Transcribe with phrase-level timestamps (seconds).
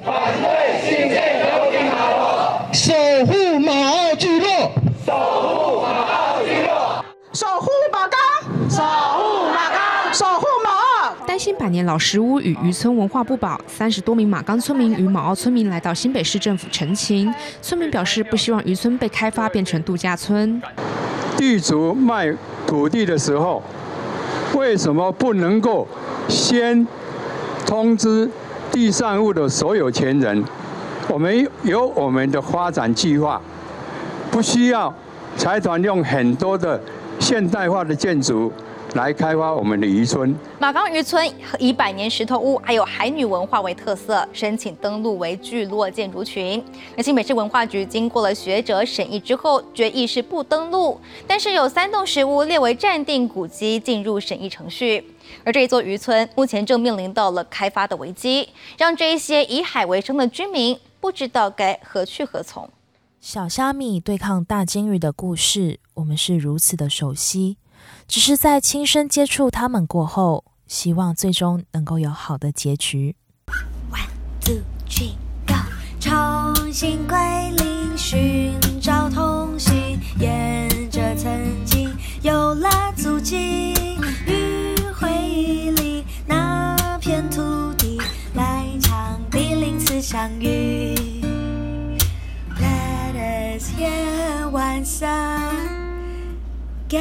[0.00, 2.94] 反对新建和平马国，守
[3.26, 4.72] 护马澳聚落，
[5.04, 7.04] 守护马澳聚落，
[7.34, 8.18] 守护马冈，
[8.70, 11.14] 守护马冈，守护马澳。
[11.26, 17.32] 担心百年老石屋与渔村文化不保，三十多名马冈村民与马澳村民来到新北市政府陈情。
[17.60, 20.60] 村民表示不希望渔村被开发变成度假村。
[21.36, 22.34] 地主卖
[22.66, 23.62] 土地的时候，
[24.54, 25.86] 为什么不能够
[26.28, 26.86] 先
[27.66, 28.30] 通知？
[28.72, 30.42] 地上物的所有权人，
[31.08, 33.40] 我们有我们的发展计划，
[34.30, 34.92] 不需要
[35.36, 36.80] 财团用很多的
[37.20, 38.50] 现代化的建筑。
[38.94, 40.34] 来开发我们的渔村。
[40.58, 41.26] 马冈渔村
[41.58, 46.62] 以百年石头屋还有海女文化为特色，申请登录为聚落建筑群。
[46.96, 55.04] 那新北市文化局经过了学者审议之后，决议是不登录，但是有三栋石屋列为暂定古迹进入审议程序。
[55.44, 62.68] 而这一座渔村目前正面临到了开发的危机，让这一些以海为生的居民不知道该何去何从。
[63.20, 67.56] 小虾米对抗大鲸鱼的故事，我们是如此的熟悉。
[68.06, 73.16] 只是在亲身接触他们过后，希望最终能够有好的结局。
[73.90, 74.08] One
[74.40, 75.14] two three
[75.46, 75.54] go，
[76.00, 77.16] 重新归
[77.56, 81.90] 零，寻找同行，沿着曾经
[82.22, 83.74] 有了足迹，
[84.26, 87.98] 与回忆里那片土地
[88.34, 90.94] 来场第零次相遇。
[92.58, 95.54] Let us hear one song，
[96.88, 97.00] 给。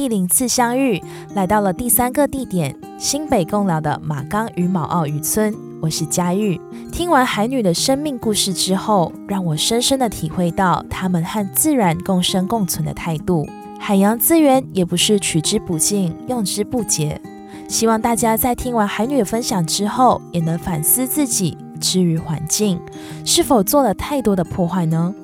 [0.00, 0.98] 第零次相遇，
[1.34, 5.54] 来到了第三个地点——新北共寮的马冈与毛澳渔村。
[5.78, 6.58] 我是佳玉。
[6.90, 13.46] 听完海女的生命故事之后，让我深深的体会到他们和自然共生共存的态度。
[13.78, 17.20] 海洋资源也不是取之不尽、用之不竭。
[17.68, 22.80] 希望大家在听完海女的分享之后，也能反思自己，之于环境，
[23.26, 25.14] 是否做了太多的破坏呢？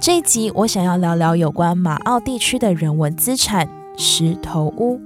[0.00, 3.68] 这一集我想要聊聊有关马澳地区的人文资产。
[4.00, 5.00] 石头屋，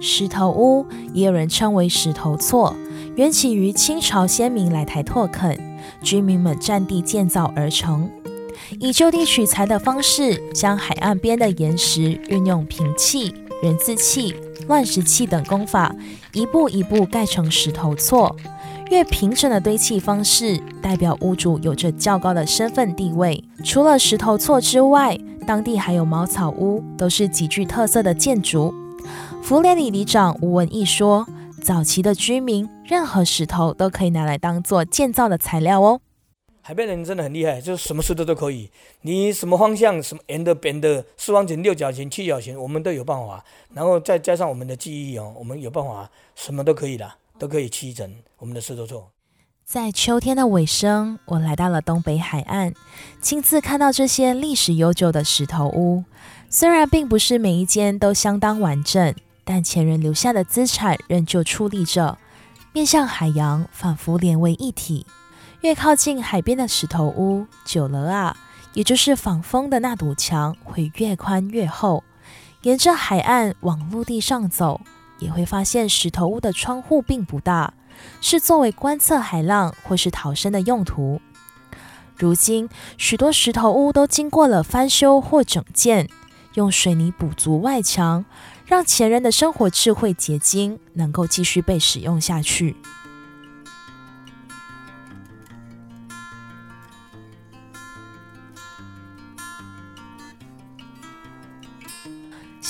[0.00, 2.74] 石头屋也有人称为石头厝，
[3.16, 8.08] 缘起于清朝先民来台拓垦，居民们占地建造而成，
[8.78, 14.34] 以就地取材的方式，将海岸边的岩石运用平砌、人字砌、
[14.68, 15.94] 乱石砌等工法，
[16.32, 18.34] 一步一步盖成石头厝。
[18.90, 23.42] 越平整的堆砌方式，代表屋主有着较高的身份地位。
[23.64, 28.74] 除了石头厝之外，当地还有茅草屋，都是极具特色的建筑。
[29.44, 31.24] 福联里里长吴文义说
[31.62, 36.00] ：“早期的居民，任何石头都可以拿来当做建造的材料哦。
[36.60, 38.72] 海边人真的很厉害，就是什么石头都可以。
[39.02, 43.44] 你什么方向，什么圆的、扁的、四方形、六角形、七角形，我们都有办法。
[43.72, 47.08] 然后再加上我们的记忆哦，我们有办法，什么都可以的。”
[47.40, 49.10] 都可以砌成我们的石头座。
[49.64, 52.74] 在秋天的尾声，我来到了东北海岸，
[53.22, 56.04] 亲自看到这些历史悠久的石头屋。
[56.50, 62.18] 虽然并不是每一间都相当完整，但前人留下的资产仍旧矗立着，
[62.74, 65.06] 面向海洋，仿佛连为一体。
[65.62, 68.36] 越靠近海边的石头屋，久了啊，
[68.74, 72.04] 也就是仿风的那堵墙会越宽越厚。
[72.62, 74.80] 沿着海岸往陆地上走。
[75.20, 77.74] 也会发现石头屋的窗户并不大，
[78.20, 81.20] 是作为观测海浪或是逃生的用途。
[82.16, 86.08] 如今，许多石头屋都经过了翻修或整建，
[86.54, 88.24] 用水泥补足外墙，
[88.66, 92.76] 让前人的生活智慧结晶能够继续被使用下去。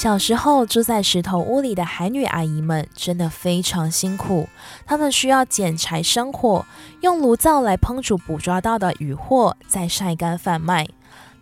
[0.03, 4.49] 小时候住在石头屋里的海女阿姨们真的非常辛苦，
[4.87, 6.65] 她们需要捡柴生火，
[7.03, 10.89] 用炉灶来烹煮捕抓到的渔获，再晒干贩卖。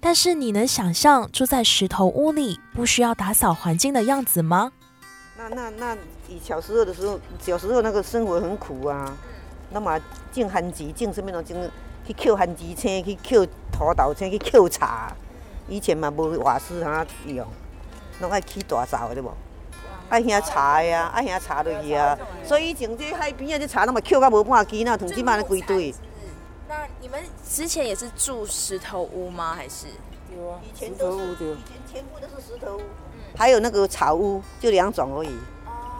[0.00, 4.72] 但是你能想象住在石头屋里不需要打扫环境的样子吗？
[5.36, 5.96] 那那那
[6.28, 9.16] 以小时候的时候，小时候那个生活很苦啊，
[9.70, 9.96] 那么
[10.32, 11.70] 种番薯，种什么东种
[12.04, 15.12] 去捡番薯青，去捡土豆青，去捡茶。
[15.68, 17.46] 以前嘛无瓦斯通用。
[18.20, 19.32] 拢爱起大灶对无？
[20.08, 22.18] 爱兄茶呀，爱遐茶落去啊。
[22.42, 25.94] 所以以前这海边啊，这茶拢嘛捡到无半支，那囤积满了规堆。
[26.66, 29.54] 那你们之前也是住石头屋吗？
[29.54, 29.86] 还是？
[30.34, 32.80] 有啊，以前都是，以前全部都是石头屋。
[33.36, 35.38] 还有那个草屋，就两种而已。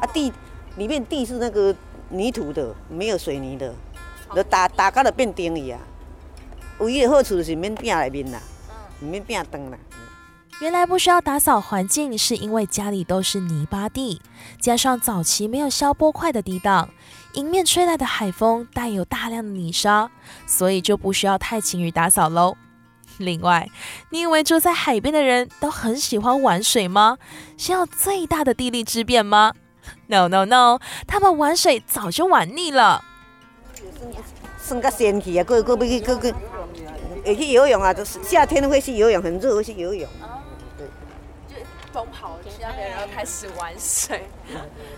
[0.00, 0.32] 啊，地
[0.76, 1.74] 里面地是那个
[2.08, 3.74] 泥土的，没有水泥的，
[4.34, 5.78] 就打打到就变丁去啊。
[6.78, 8.40] 唯一的好处就是免拼内面啦，
[9.00, 9.78] 唔免拼灯啦。
[10.60, 14.20] 原来不需要打扫环境，是因为家里都是泥巴地，
[14.60, 16.88] 加上早期没有消波块的地档，
[17.34, 20.10] 迎面吹来的海风带有大量的泥沙，
[20.48, 22.56] 所以就不需要太勤于打扫喽。
[23.18, 23.68] 另外，
[24.10, 27.18] 你以为住在海边的人都很喜欢玩水吗？
[27.56, 29.54] 需要最大的地利之便吗
[30.08, 33.04] ？No No No，他们玩水早就玩腻了。
[34.58, 36.34] 算较仙气啊，个个要去个个
[37.24, 40.08] 会去游泳啊，就是夏天会去游泳，很热会去游泳。
[41.92, 44.28] 疯跑去那边，然后开始玩水。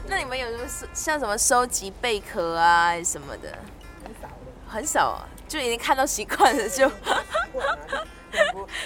[0.07, 3.59] 那你们有什么像什么收集贝壳啊什么的？
[4.03, 4.29] 很少，
[4.69, 6.89] 很少啊，就已经看到习惯了，就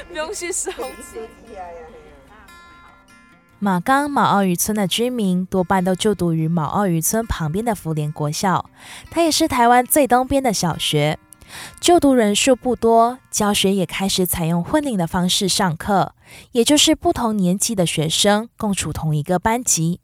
[0.09, 1.21] 不用去收集。
[3.59, 8.69] 马冈马澳渔村的居民多半都就读于马澳渔村旁边的福联国校，
[9.11, 11.19] 它也是台湾最东边的小学。
[11.81, 16.15] 就读人数不多，教学也开始采用混龄的方式上课，
[16.53, 20.01] 也就是不同年级的学生共处同一个班级。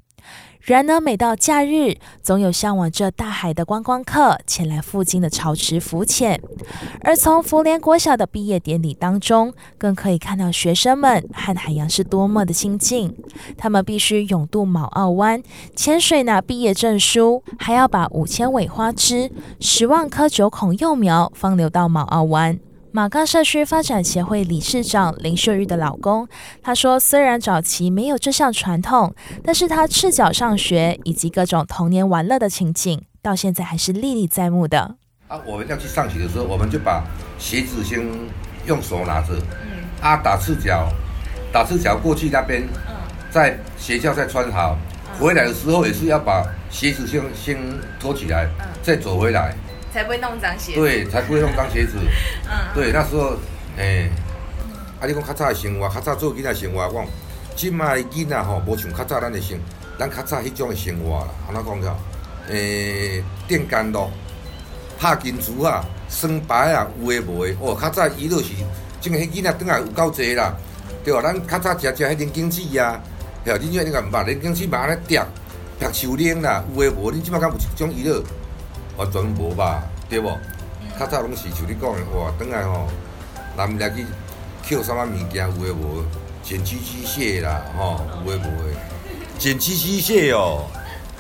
[0.60, 6.38] 然而，每到假日，总有向往着大海的观光客前来附近的潮池浮潜。
[7.00, 13.16] 而从福联国小的毕业典礼当中，更可以看到学生们和海洋是多么的亲近。
[13.56, 15.42] 他们必须勇渡卯澳湾，
[15.74, 22.60] 潜水拿毕业证书，还要把五千尾花枝、十万颗九孔幼苗放流到卯澳湾。
[22.92, 26.26] 马冈社区发展协会理事长林秀玉的老公，
[26.60, 29.14] 他说：“虽然早期没有这项传统，
[29.44, 34.96] 但是他赤脚上学以及各种童年玩乐的情景，到现在还是历历在目的。”
[35.28, 37.04] 啊，我们要去上学的时候，我们就把
[37.38, 38.04] 鞋子先
[38.66, 40.88] 用手拿着，嗯啊，打赤脚，
[41.52, 42.64] 打赤脚过去那边，
[43.30, 44.76] 在学校再穿好，
[45.20, 47.56] 回来的时候也是要把鞋子先先
[48.00, 48.48] 脱起来，
[48.82, 49.54] 再走回来。
[49.92, 50.80] 才不会弄脏鞋子。
[50.80, 51.98] 对，才不会弄脏鞋子。
[52.48, 52.74] 嗯。
[52.74, 53.36] 对，那时候，
[53.76, 54.10] 诶，
[55.00, 57.06] 啊，你讲较早的生活，较早做囡仔生活，我讲，
[57.56, 59.58] 即卖囡仔吼，无像较早咱的生，
[59.98, 61.28] 咱较早迄种的生活啦。
[61.48, 61.96] 安怎讲着？
[62.48, 64.10] 诶，电干咯，
[64.98, 67.56] 拍金珠啊，耍牌啊，有诶无诶。
[67.60, 68.48] 哦，较早娱乐是，
[69.00, 70.54] 种迄囡仔转来有够侪啦，
[71.04, 71.20] 对吧？
[71.22, 73.00] 咱较早食食迄种经子啊，
[73.44, 73.60] 对吧？
[73.62, 75.22] 恁即个捌零经子嘛安尼叠，
[75.78, 77.12] 叠树林啦，有诶无？
[77.12, 78.22] 恁即摆敢有一种娱乐？
[79.00, 80.30] 完全无吧，对无？
[80.98, 82.86] 较早拢是像你讲的，哇，转来吼，
[83.56, 84.04] 人来去
[84.62, 86.04] 捡啥物物件，有诶无？
[86.42, 88.76] 捡机器蟹啦，吼，有诶无诶？
[89.38, 90.66] 捡机器蟹哦，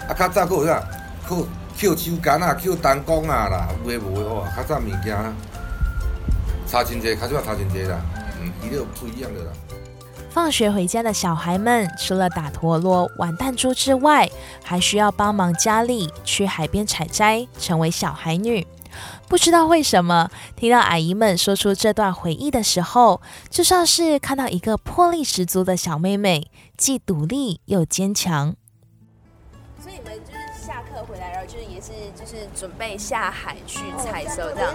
[0.06, 0.82] 啊，较早佫有啥？
[1.26, 4.24] 佫捡手竿啊，捡弹弓啊啦，有诶无诶？
[4.24, 5.16] 哇，较早物件
[6.66, 7.98] 差真侪，较少差真侪啦，
[8.42, 9.50] 嗯，娱乐不一样的啦。
[10.30, 14.30] 放学回家的小孩们，除了打陀螺、玩弹珠之外，
[14.62, 18.64] 还需要帮忙家里去海边采摘，成为小海女。
[19.28, 28.54] 不知道为什么，听到阿姨们说出这段回忆的时候，就像是看到一个魄力十足的小妹妹，既独立又坚强。
[29.82, 34.72] 所以你们就是下课回来，然后就是也是就是准备下海去采收这样。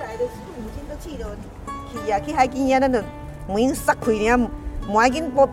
[1.02, 3.02] 去啊，去海边啊，咱就
[3.48, 4.50] 门塞开了。
[4.88, 5.50] 莫要紧，我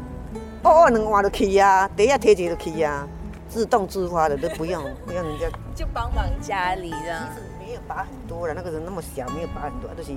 [0.63, 3.07] 哦两碗就去啊，第一提钱就去啊，
[3.49, 5.47] 自动自发的都不用 不用人家。
[5.75, 6.97] 就帮忙家里的。
[6.99, 10.13] 其实没有拔很多了，那个人那么小，没有拔很多，就是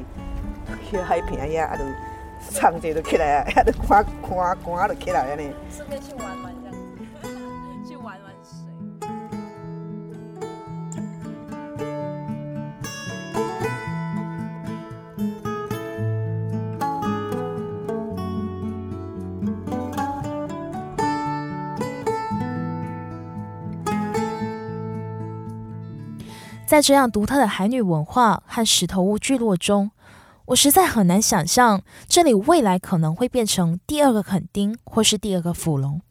[0.90, 1.84] 去海边呀，啊，都
[2.52, 5.50] 唱者就起来啊，啊，都看看看就起来了呢。
[5.72, 6.54] 顺便去玩玩
[26.66, 29.92] 在这样独特的海女文化和石头屋聚落中，
[30.46, 36.02] 我实在很难想象这里未来可能会变成第二个垦丁或是第二个福隆。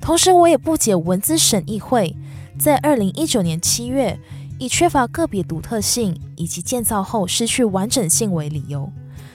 [0.00, 2.16] 同时，我也不解文字审议会
[2.56, 4.18] 在二零一九年七月
[4.60, 8.92] 以缺乏个别独特性以及建造后失去完整性为理由，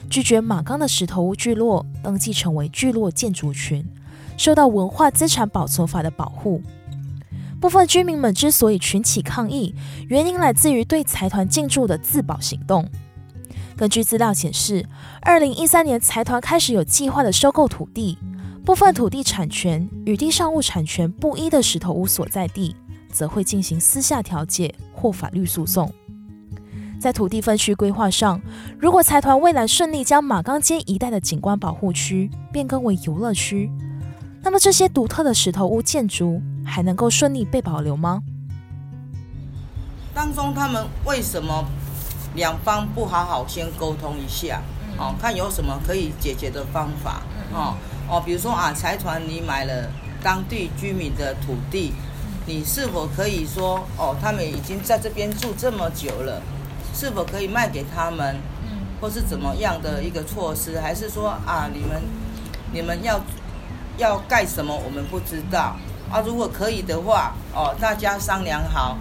[0.08, 3.86] 拒绝马冈的石头屋聚落登记成为聚落建筑群，
[4.38, 6.62] 受到文化资产保存法的保护。
[7.60, 9.74] 部分居民们之所以群起抗议，
[10.08, 12.88] 原因来自于对财团进驻的自保行动。
[13.76, 14.86] 根据资料显示，
[15.20, 18.18] 二零一三年财团开始有计划的收购土地，
[18.64, 22.74] 部分土地产权与地上物产权不一的石头屋所在地，
[23.10, 25.92] 则会进行私下调解或法律诉讼。
[26.98, 28.40] 在土地分区规划上，
[28.78, 33.70] 如果财团未来顺利将马岗街一带的景观保护区变更为游乐区，
[34.42, 38.20] 那么这些独特的石头屋建筑还能够顺利被保留吗？
[40.12, 41.64] 当中他们为什么
[42.34, 44.60] 两方不好好先沟通一下？
[44.90, 47.74] 嗯，哦，看有什么可以解决的方法，哦
[48.08, 49.90] 哦，比如说啊，财团你买了
[50.22, 51.92] 当地居民的土地，
[52.46, 56.42] 你是否可以说哦，他们已经在这边住这么久了，
[56.94, 58.36] 是否可以卖给他们？
[58.98, 60.80] 或是怎么样的一个措施？
[60.80, 62.02] 还是说啊，你们
[62.72, 63.20] 你们要
[63.98, 64.74] 要盖什么？
[64.74, 65.76] 我们不知道
[66.10, 66.20] 啊。
[66.24, 68.96] 如果可以的话，哦，大家商量好，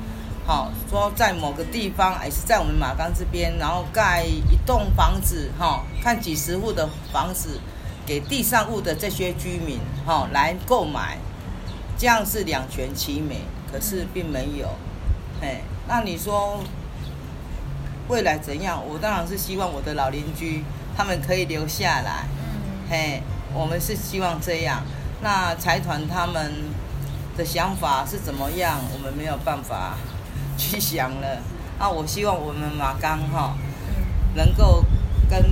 [0.45, 7.59] 好说在某个地方，还是在我们马冈这边，然后盖一栋房子，哈，看几十户的房子
[8.05, 11.17] 给地上物的这些居民，哈，来购买，
[11.97, 13.41] 这样是两全其美。
[13.71, 14.69] 可是并没有，
[15.41, 16.63] 嘿，那你说？
[18.07, 18.79] 未来怎样？
[18.87, 20.63] 我当然是希望我的老邻居
[20.95, 22.27] 他们可以留下来。
[22.87, 24.83] 嘿，我们是希望这样。
[25.23, 26.53] 那财团他们
[27.37, 28.79] 的想法是怎么样？
[28.93, 29.97] 我们没有办法
[30.57, 31.41] 去想了。
[31.77, 33.57] 那我希望我们马钢哈
[34.35, 34.83] 能够
[35.29, 35.43] 跟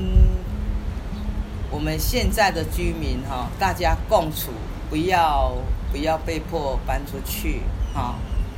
[1.69, 4.51] 我们现在的居民哈大家共处，
[4.89, 5.53] 不要
[5.91, 7.61] 不要被迫搬出去
[7.93, 8.15] 哈，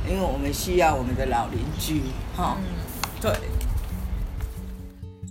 [0.08, 2.02] 因为我们需要我们的老邻居
[2.36, 2.56] 哈。
[3.20, 3.32] 对。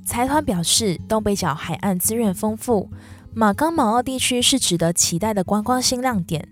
[0.06, 2.90] 财团表示，东北角海岸资源丰富，
[3.34, 6.48] 马冈马澳地区是值得期待的观光新亮点。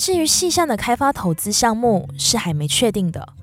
[0.00, 3.34] 至于细项的开发投资项目是还没确定的，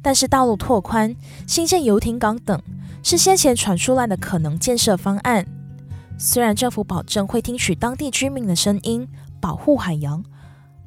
[0.00, 1.16] 但是道路拓宽、
[1.48, 2.62] 新建游艇港等
[3.02, 5.44] 是先前传出来的可能建设方案。
[6.16, 9.08] 虽然政府保证会听取当地居民的声音，
[9.40, 10.24] 保护海洋，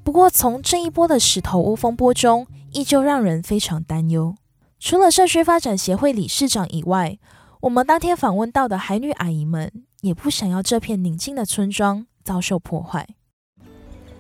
[0.06, 4.34] 不过从这一波的石头屋风波中，依旧让人非常担忧。
[4.80, 7.20] 除了社区发展协会理事长以外，
[7.60, 13.06] 我们当天访问到的海女阿姨们，也不想要这片宁静的村庄遭受破坏。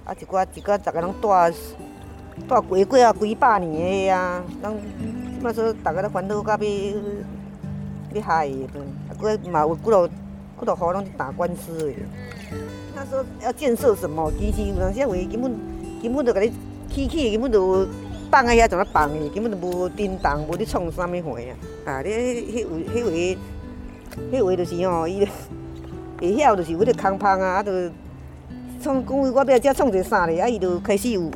[0.10, 1.28] 啊，一寡一寡，逐个拢住
[2.48, 4.75] 住几过啊，几百年的啊，拢
[5.38, 6.60] 即摆说，逐个都烦恼到要
[8.16, 10.13] 要害的，啊，过嘛有几落几
[10.66, 11.94] 落户拢是打官司的。
[12.96, 14.32] 他说要建设什么？
[14.39, 15.56] 其实有当时话根本
[16.01, 16.51] 根本就甲你
[16.89, 17.88] 起起，根本就。
[18.32, 21.92] 放啊遐怎啊放的，根本就无震动，无咧创啥物货啊！
[21.92, 23.38] 啊，你迄位、迄位、
[24.32, 25.28] 迄位就是吼，伊
[26.20, 27.72] 会晓就是为了空芳啊，啊，就
[28.81, 31.31] 创讲我要遮创一个啥咧，啊，伊就开始有有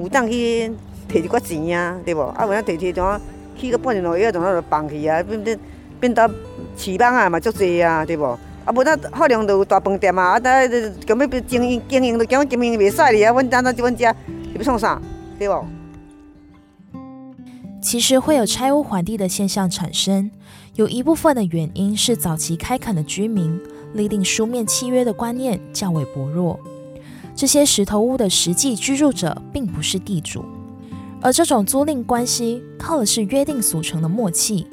[0.00, 0.68] 有当去
[1.08, 2.20] 摕一寡钱啊，对无？
[2.20, 3.20] 啊，有影摕摕怎啊
[3.56, 5.58] 去到半年路以后，怎啊就放去啊，变变
[6.00, 6.28] 变到
[6.76, 8.38] 市网啊嘛足济啊，对无？
[8.64, 10.68] 啊，无咱好量就有大饭店啊，啊，咱
[11.06, 15.00] 根本经营经营都讲经营袂使哩啊，阮单单即阮遮要创啥，
[15.38, 15.64] 对无？
[17.82, 20.30] 其实会有拆屋还地的现象产生，
[20.74, 23.58] 有一部分的原因是早期开垦的居民
[23.94, 26.60] 立定书面契约的观念较为薄弱，
[27.34, 30.44] 这些石头屋的实际居住者并不是地主，
[31.20, 34.66] 而这种租赁关系靠的是约定俗成的默契。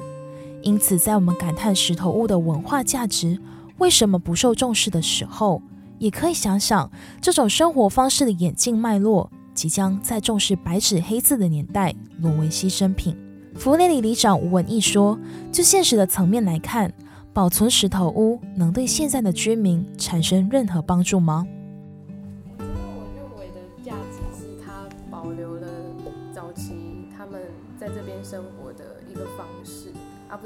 [0.62, 3.38] 因此，在我们感叹石头屋的文化价值
[3.78, 5.62] 为什么不受重视的时候，
[5.98, 9.30] 也可以想想这种生活方式的演进脉络。
[9.54, 13.16] 即将在重视白纸黑字的年代沦为牺牲品。
[13.56, 15.18] 福联里里长吴文义说
[15.50, 16.92] ：“就现实的层面来看，
[17.32, 21.44] 保存石头屋能对现在的居民产生任何帮助吗？”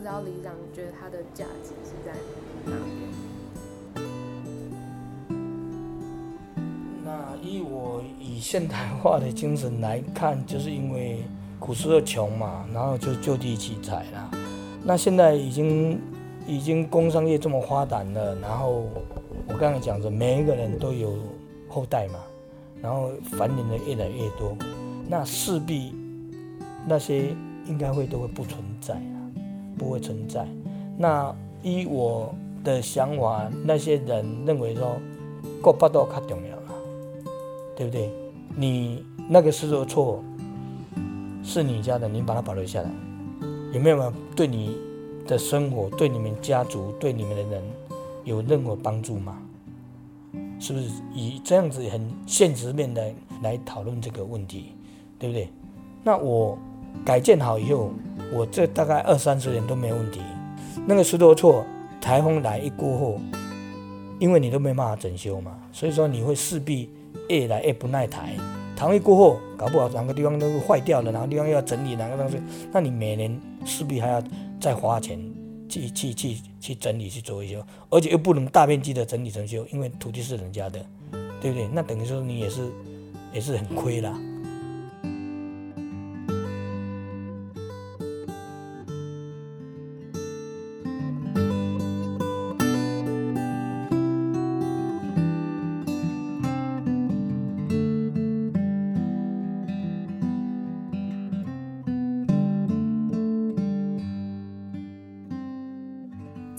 [0.03, 2.11] 知道里长觉得它的价值是在
[2.67, 2.73] 哪
[3.95, 4.05] 边？
[7.05, 11.23] 那以我以现代化的精神来看，就是因为
[11.61, 14.29] 古时候穷嘛，然后就就地取材啦。
[14.83, 16.01] 那现在已经
[16.49, 18.89] 已经工商业这么发达了，然后
[19.47, 21.15] 我刚才讲的，每一个人都有
[21.69, 22.19] 后代嘛，
[22.83, 24.57] 然后繁衍的越来越多，
[25.09, 25.95] 那势必
[26.89, 27.29] 那些
[27.69, 29.01] 应该会都会不存在，
[29.83, 30.47] 不会存在。
[30.97, 34.97] 那依我的想法，那些人认为说，
[35.61, 36.53] 过八道较重要。
[37.75, 38.13] 对不对？
[38.55, 40.23] 你那个是做错，
[41.43, 42.91] 是你家的，你把它保留下来，
[43.73, 44.77] 有没有对你
[45.27, 47.63] 的生活、对你们家族、对你们的人
[48.25, 49.39] 有任何帮助吗？
[50.61, 53.11] 是不是以这样子很现实面的
[53.43, 54.75] 来讨论这个问题，
[55.19, 55.49] 对不对？
[56.05, 56.57] 那我
[57.05, 57.91] 改建好以后，
[58.33, 60.21] 我这大概二三十年都没问题。
[60.87, 61.65] 那个石头错，
[62.01, 63.21] 台风来一过后，
[64.19, 66.91] 因为你都没办法整修嘛，所以说你会势必。
[67.29, 68.35] 越来越不耐台，
[68.77, 72.37] 台风过后，搞不好哪个地方都坏掉了，哪个地方又要整理哪个东西，
[72.71, 74.23] 那你每年势必还要
[74.61, 75.19] 再花钱
[75.67, 80.85] 去去去去整理去做一修，而且又不能大面积的整理整修，因为土地是人家的，
[81.41, 81.69] 对不对？
[81.73, 82.71] 那等于说你也是
[83.33, 84.15] 也是很亏了。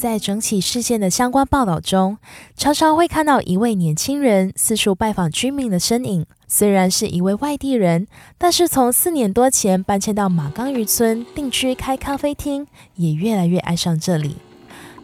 [0.04, 2.18] 在整起事件的相关报道中，
[2.58, 6.26] 常常会看到一位年轻人四处拜访居民的身影。
[6.46, 8.06] 虽然是一位外地人，
[8.38, 14.36] 但是从四年多前搬迁到马岗渔村定居开咖啡厅，也越来越爱上这里。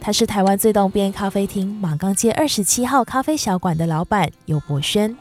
[0.01, 5.15] 他是台湾最东边咖啡厅马岗街二十七号咖啡小馆的老板尤博轩。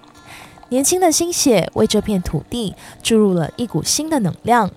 [0.71, 4.69] 年轻的心血为这片土地注入了一股新的能量，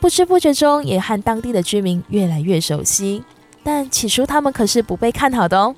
[0.00, 3.24] 不知不觉中也和当地的居民越来越熟悉。
[3.64, 5.74] 但起初他们可是不被看好的哦，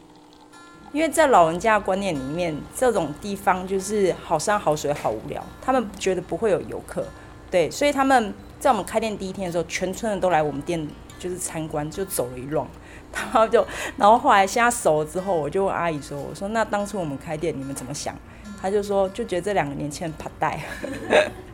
[0.93, 7.07] 因为在老人家的观念里面，这种地方就是好山好水好无聊，他们觉得不会有游客，
[7.51, 10.87] 对，所以他们在我们开店第一天的时候，全村人都来我们店
[11.19, 12.67] 就是参观，就走了一乱，
[13.15, 13.65] 然后就，
[13.97, 18.15] 然后后来现在熟了之后，我就问阿姨说：“我说那当初我们开店，你们怎么想？”
[18.61, 20.61] 他就说，就觉得这两个年轻人怕带，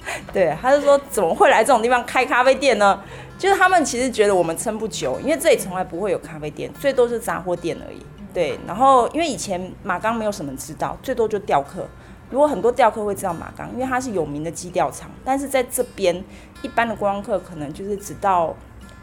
[0.33, 3.01] 对，他就说怎么会来这种地方开咖啡店呢？
[3.39, 8.05] 就是他们其实觉得我们撑不久，因为这里从来不会有咖啡店，最多是杂货店而已。
[8.33, 11.87] 对，然后因为以前马钢没有什么知道，最多就钓客。
[12.31, 16.25] 如果很多钓客会知道马钢，因为它是有名的基钓场，但是在这边
[16.63, 18.55] 一般的观光客可能就是只到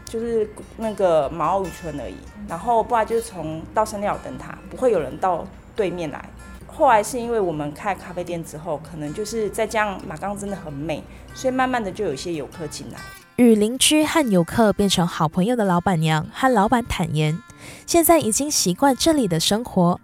[0.04, 2.16] 就是那个马澳渔村而已，
[2.48, 6.28] 然后不然就是从到圣鸟灯塔，不会有人到对面来。
[6.72, 11.02] 后来是因为我们开咖啡店之后，可能就是再加上马钢真的很美，
[11.34, 12.98] 所以慢慢的就有一些游客进来。
[13.36, 17.38] 与邻居和游客变成好朋友的老板娘和老板坦言，
[17.86, 19.98] 现在已经习惯这里的生活，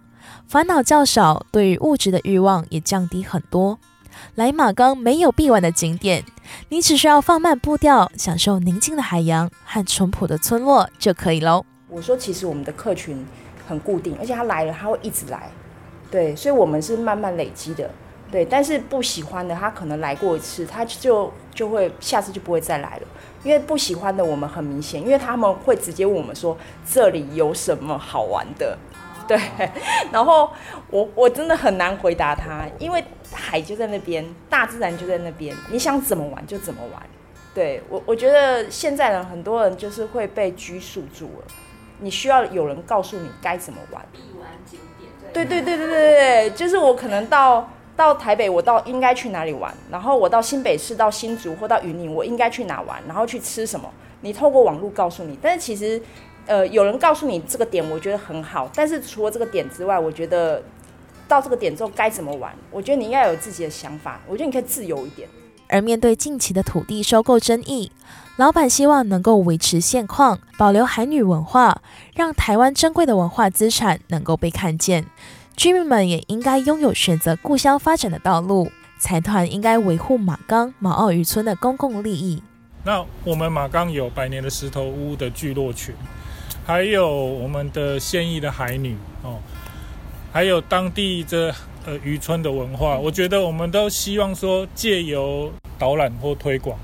[0.47, 3.79] 烦恼较少，对于物质的欲望也降低很多。
[4.33, 6.23] 来马钢没有必玩的景点，
[6.69, 11.63] 你只需要放慢步调，享受宁静的海洋和淳朴的村落就可以喽。
[11.87, 13.23] 我说，其实我们的客群
[13.67, 15.49] 很固定，而且他来了，他会一直来。
[16.09, 17.89] 对，所以我们是慢慢累积的，
[18.31, 18.45] 对。
[18.45, 23.07] 但是不喜欢的，他可能来过一次，他就就会下次就不会再来了。
[23.43, 26.57] 因为不喜欢的，我们很明显，因为他们会直接问我们说
[26.89, 28.77] 这里有什么好玩的，
[29.27, 29.37] 对。
[30.11, 30.49] 然后
[30.89, 37.01] 我我真的很难回答他，因为海就在那边，大自然就在那边，你想怎么玩就怎么玩。
[37.53, 41.47] 对我我觉得现在人很多人就是会被拘束住了，
[41.99, 44.05] 你需要有人告诉你该怎么玩。
[45.33, 53.91] 对对对对对对就是我可能到到台北，我到应该去哪里玩，然后我到新北市、到新竹或到云林，我应该去哪玩，然后去吃什么。
[54.21, 56.01] 你透过网络告诉你，但是其实，
[56.45, 58.69] 呃，有人告诉你这个点，我觉得很好。
[58.73, 60.63] 但是除了这个点之外，我觉得
[61.27, 64.19] 到这个点之后该怎么玩，我觉得你应该有自己的想法。
[64.27, 65.27] 我觉得你可以自由一点。
[65.69, 67.91] 而面对近期的土地收购争议，
[68.37, 71.81] 老板希望能够维持现况，保留海女文化，
[72.13, 75.07] 让台湾珍贵的文化资产能够被看见。
[75.55, 78.69] 居民们也应该拥有选择故乡发展的道路。
[78.99, 82.43] 财团应该维护马冈马澳渔村的公共利益。
[82.83, 85.95] 那我们马冈有百年的石头屋的聚落群，
[86.63, 89.39] 还有我们的现役的海女哦，
[90.31, 91.51] 还有当地这
[91.87, 92.99] 呃渔村的文化。
[92.99, 96.77] 我觉得我们都希望说借由导览或推广，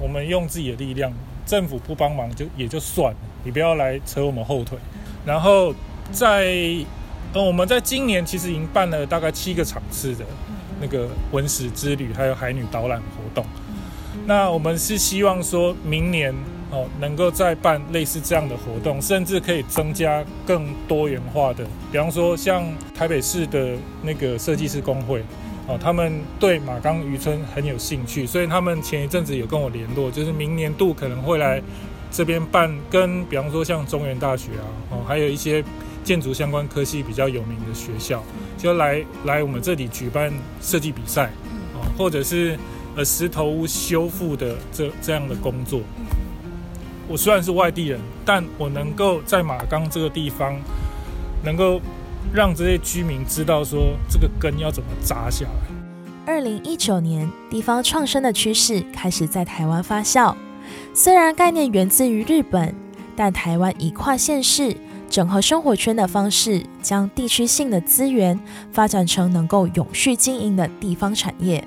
[0.00, 1.12] 我们用自己的力量，
[1.44, 4.78] 政府不帮忙就也就算了，你不要来扯我们后腿。
[5.24, 5.74] 然后
[6.12, 6.46] 在
[7.32, 10.24] 呃我们在今年其实已经办了大概七个场次的。
[10.78, 13.42] 那个文史之旅，还有海女导览活动。
[14.26, 16.34] 那我们是希望说明年
[16.70, 21.64] 哦，能够再办类似这样的活动，甚至可以增加更多元化的。
[21.90, 22.62] 比方说，像
[22.94, 23.70] 台北市的
[24.02, 25.24] 那个设计师工会
[25.66, 31.62] 哦，他们对马冈渔村很有兴趣，所以他们前一阵子有跟我联络，就是明年度可能会来
[32.10, 35.64] 这边办，跟比方说像中原大学啊，哦，还有一些。
[36.06, 38.22] 建筑相关科系比较有名的学校，
[38.56, 41.32] 就来来我们这里举办设计比赛，
[41.74, 42.56] 哦，或者是
[42.94, 45.80] 呃石头屋修复的这这样的工作。
[47.08, 50.56] 我虽然是外地人，但我能够在马冈这个地方，
[51.42, 51.80] 能够
[52.32, 55.50] 让这些居民知道说这个根要怎么扎下来。
[56.26, 60.34] 二零一九年，地方创生的趋势开始在台湾发酵。
[60.92, 62.74] 虽然概念源自于日本，
[63.14, 64.76] 但台湾以跨县市。
[65.08, 68.38] 整合生活圈的方式，将地区性的资源
[68.72, 71.62] 发展成能够永续经营的地方产业，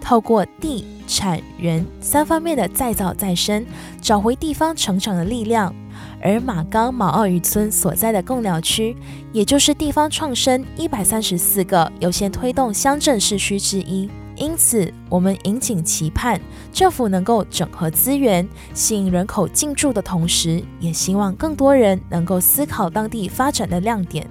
[0.00, 3.66] 透过地产人三方面的再造再生，
[4.00, 5.74] 找回地方成长的力量。
[6.20, 8.96] 而马冈马奥渔村所在的贡寮区，
[9.32, 14.08] 也就是地方创生一百三十四个优先推动乡镇市区之一。
[14.36, 16.40] 因此，我们引颈期盼
[16.72, 24.26] 政府能够整合资源，吸引人口进驻的同时，也希望更多人能够思考当地发展的亮点，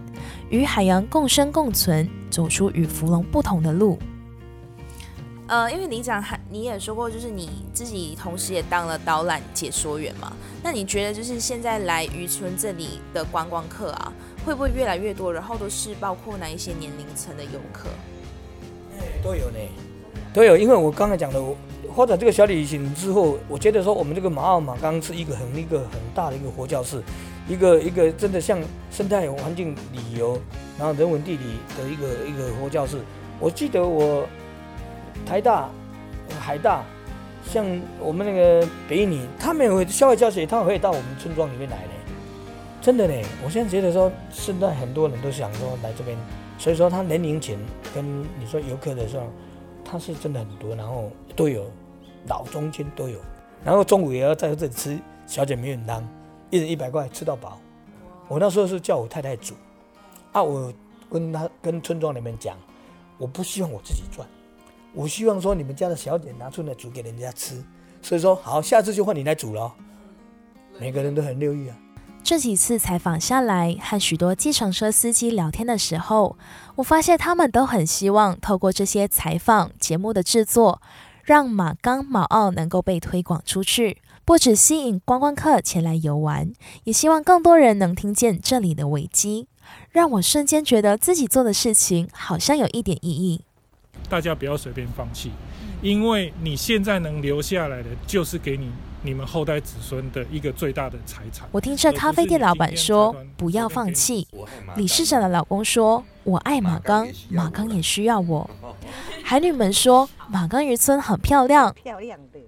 [0.50, 4.00] 与海洋共生共存，走出与芙蓉不同的路。
[5.50, 10.32] 呃，因为里长还你也说过，就是你自己同时也当了导览解说员嘛。
[10.62, 14.14] 那你觉得就是现在来渔村这里的观光客啊，
[14.46, 15.34] 会不会越来越多？
[15.34, 17.90] 然后都是包括哪一些年龄层的游客？
[19.24, 19.58] 都有呢，
[20.36, 20.56] 都有。
[20.56, 21.58] 因为我刚才讲的，我
[21.96, 27.02] 发展这个小旅行之后，我觉得说我们这个马澳马冈是一个很一个很大的一个活教室，
[27.48, 28.60] 一个一个真的像
[28.92, 30.40] 生态环境旅游，
[30.78, 33.00] 然后人文地理的一个一个活教室。
[33.40, 34.28] 我记得我
[35.26, 35.70] 台大、
[36.40, 36.84] 海大，
[37.46, 37.66] 像
[38.00, 41.92] 我们那个北影，他们会校外教学，他们会到我们村庄里面来呢。
[42.82, 46.18] 真的呢，我现在觉得说，现在很多人都想说来这边。
[46.58, 47.58] 所以说，他年龄层
[47.96, 49.28] 跟你说游客的时候，
[49.86, 51.66] 他是真的很多，然后都有，
[52.28, 53.18] 老中青都有，
[53.64, 56.06] 然后中午也要在这里吃小姐面汤，
[56.50, 57.58] 一人一百块吃到饱。
[58.28, 59.54] 我那时候是叫我太太煮，
[60.34, 60.74] 啊，我
[61.10, 62.58] 跟他跟村庄里面讲，
[63.18, 64.28] 我不希望我自己赚，
[64.94, 67.64] 我希望说你们家的小姐拿出来煮给人家吃。
[68.02, 69.74] 所以说，好，下次就换你来煮了。
[70.80, 71.76] 每个人都很乐意啊。
[72.24, 76.38] 这几次采访下来，和许多计程车司机聊天的时候，
[76.76, 80.82] 我发现他们都很希望透过这些采访节目的制作，
[81.24, 89.48] 让马冈马澳能够被推广出去，不止吸引观光客前来游玩，也希望更多人能听见这里的危机，
[89.90, 93.46] 让我瞬间觉得自己做的事情好像有一点意义。
[94.10, 95.32] 大家不要随便放弃，
[95.82, 98.72] 因为你现在能留下来的，就是给你。
[99.02, 101.48] 你们后代子孙的一个最大的财产。
[101.54, 104.28] 我听这咖啡店老板说：“不要放弃。”
[104.76, 108.50] 理事长的老公说：“我爱马冈，马冈也需要我。”
[109.24, 112.40] 海女们说：“马冈渔村很漂亮，漂亮的。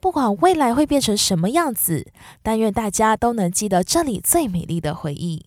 [0.00, 2.06] 不管未来会变成什么样子，
[2.42, 5.44] 但愿大家都能记得这里最美丽的回忆。”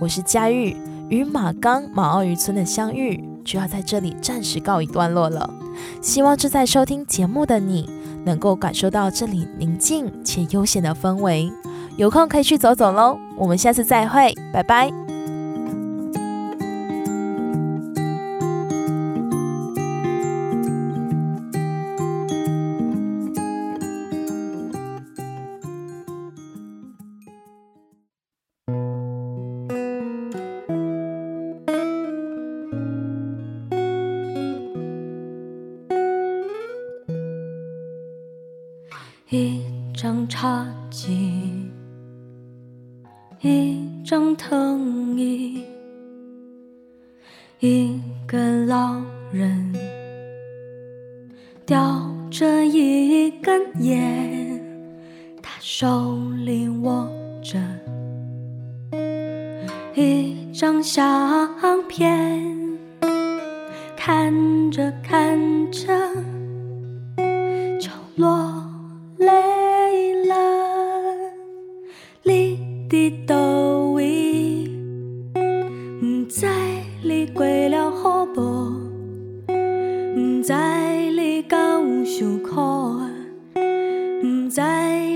[0.00, 0.74] 我是佳玉，
[1.10, 5.48] 与马冈马澳渔村的相遇就要在这里暂时告一段落了。
[6.02, 7.88] 希望正在收听节目的你。
[8.24, 11.50] 能够感受到这里宁静且悠闲的氛围，
[11.96, 13.16] 有空可以去走走喽。
[13.38, 15.17] 我们下次再会，拜拜。
[76.28, 76.46] 知
[77.02, 78.70] 你过了好无，
[79.46, 80.52] 不知
[81.16, 83.00] 你敢有受苦，
[83.54, 84.60] 不知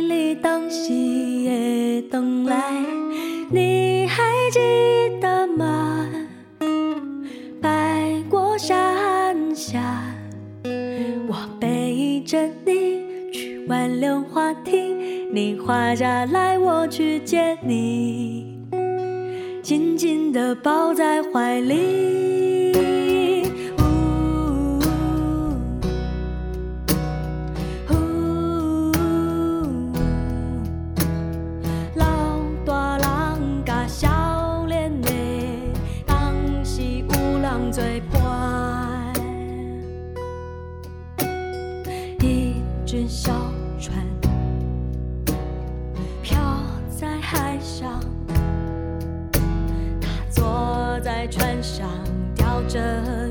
[0.09, 2.83] 你当时会回来，
[3.51, 4.59] 你还记
[5.21, 6.09] 得吗？
[7.61, 10.03] 白过山下，
[11.29, 13.67] 我背着你去。
[13.69, 14.95] 挽留话题，
[15.31, 18.52] 你画下来，我去接你，
[19.73, 22.75] 紧紧地抱在怀里。
[31.95, 32.05] 老
[32.67, 35.09] 大人甲少年的，
[36.05, 37.83] 当时有人作
[38.13, 39.15] 伴，
[42.21, 43.09] 一只
[52.73, 53.22] 着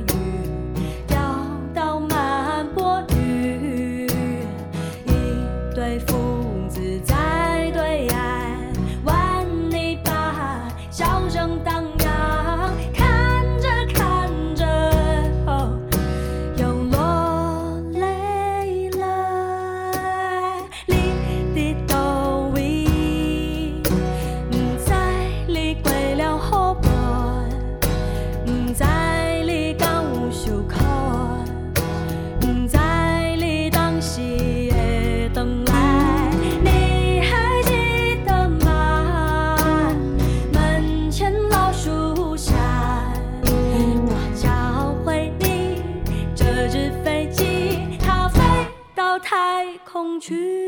[50.22, 50.62] 去。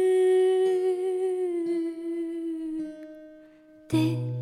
[3.88, 4.33] 叮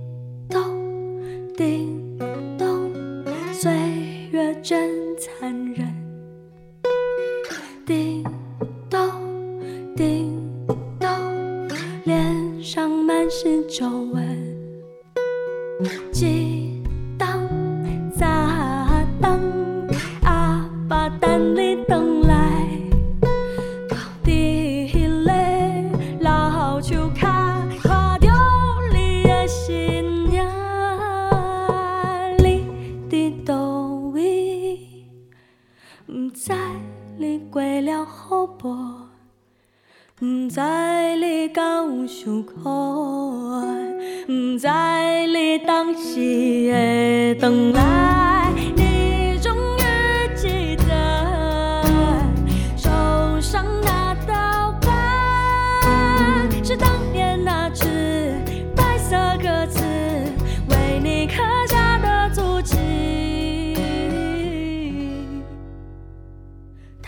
[37.21, 39.07] 你过了好无？
[40.21, 40.59] 毋知
[41.19, 42.51] 你敢有想苦？
[44.27, 44.67] 毋知
[45.27, 48.40] 你当时会回来？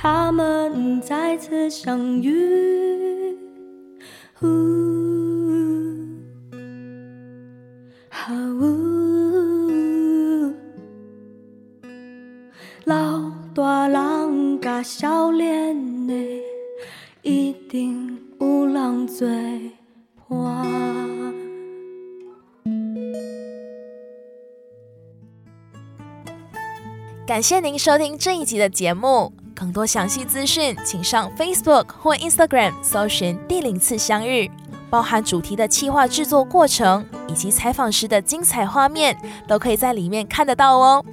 [0.03, 3.37] 他们再次相遇。
[4.41, 4.47] 呜
[8.09, 8.27] 啊
[8.59, 10.53] 呜
[12.83, 16.13] 老大人甲少年的，
[17.21, 19.25] 一定有人做
[20.27, 21.33] 伴。
[27.25, 29.31] 感谢您收听这一集的节目。
[29.55, 34.49] 更多详细资讯，请上 Facebook 或 Instagram 搜寻“第零次相遇”，
[34.89, 41.03] 包含主题的企划制作过程以及采访时的精彩画面，都可以在里面看得到哦。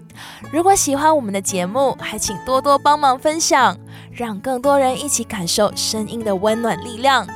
[0.52, 3.76] 如果喜欢我们的节目，还请多多帮忙分享，
[4.12, 7.26] 让更多人一起感受声音的温暖力量。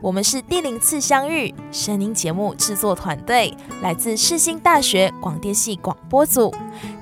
[0.00, 6.54] 我们是第零次相遇声音节目制作团队，来自世新大学广电系广播组。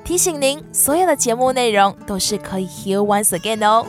[0.03, 3.87] 提醒您，所有的节目内容都是可以 hear once again 哦。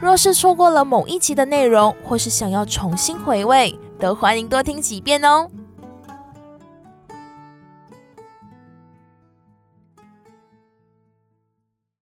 [0.00, 5.48] 若是错过了某一集的内容，或是想要重新回味，都欢迎多听几遍哦。